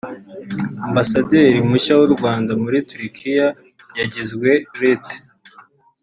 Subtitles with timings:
[0.87, 3.47] Ambasaderi mushya w’u Rwanda muri Turkiya
[3.99, 5.05] yagizwe Lt